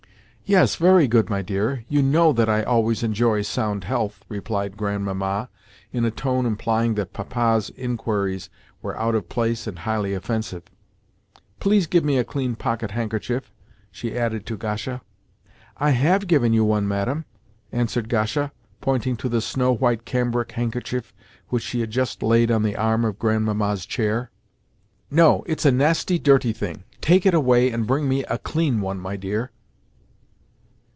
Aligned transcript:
"Yes, 0.43 0.75
very 0.75 1.07
good, 1.07 1.29
my 1.29 1.41
dear; 1.41 1.85
you 1.87 2.01
know 2.01 2.33
that 2.33 2.49
I 2.49 2.61
always 2.63 3.03
enjoy 3.03 3.41
sound 3.41 3.85
health," 3.85 4.25
replied 4.27 4.75
Grandmamma 4.75 5.47
in 5.93 6.03
a 6.03 6.11
tone 6.11 6.45
implying 6.45 6.95
that 6.95 7.13
Papa's 7.13 7.69
inquiries 7.77 8.49
were 8.81 8.97
out 8.99 9.15
of 9.15 9.29
place 9.29 9.65
and 9.65 9.79
highly 9.79 10.13
offensive. 10.13 10.63
"Please 11.61 11.87
give 11.87 12.03
me 12.03 12.17
a 12.17 12.25
clean 12.25 12.57
pocket 12.57 12.91
handkerchief," 12.91 13.53
she 13.91 14.17
added 14.17 14.45
to 14.45 14.57
Gasha. 14.57 15.01
"I 15.77 15.91
have 15.91 16.27
given 16.27 16.51
you 16.51 16.65
one, 16.65 16.85
madam," 16.85 17.23
answered 17.71 18.09
Gasha, 18.09 18.51
pointing 18.81 19.15
to 19.17 19.29
the 19.29 19.39
snow 19.39 19.71
white 19.71 20.03
cambric 20.03 20.51
handkerchief 20.51 21.13
which 21.47 21.63
she 21.63 21.79
had 21.79 21.91
just 21.91 22.21
laid 22.21 22.51
on 22.51 22.61
the 22.63 22.75
arm 22.75 23.05
of 23.05 23.17
Grandmamma's 23.17 23.85
chair. 23.85 24.31
"No, 25.09 25.37
no; 25.37 25.43
it's 25.47 25.63
a 25.63 25.71
nasty, 25.71 26.19
dirty 26.19 26.51
thing. 26.51 26.83
Take 26.99 27.25
it 27.25 27.33
away 27.33 27.71
and 27.71 27.87
bring 27.87 28.09
me 28.09 28.25
a 28.25 28.37
clean 28.37 28.81
one, 28.81 28.99
my 28.99 29.15
dear." 29.15 29.51